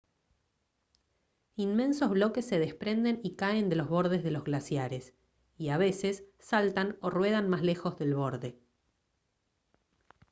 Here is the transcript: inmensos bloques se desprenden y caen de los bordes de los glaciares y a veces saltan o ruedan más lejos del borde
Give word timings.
inmensos 1.55 2.09
bloques 2.09 2.47
se 2.47 2.57
desprenden 2.57 3.19
y 3.21 3.35
caen 3.35 3.69
de 3.69 3.75
los 3.75 3.87
bordes 3.87 4.23
de 4.23 4.31
los 4.31 4.43
glaciares 4.43 5.13
y 5.59 5.69
a 5.69 5.77
veces 5.77 6.23
saltan 6.39 6.97
o 7.01 7.11
ruedan 7.11 7.47
más 7.49 7.61
lejos 7.61 7.99
del 7.99 8.15
borde 8.15 8.57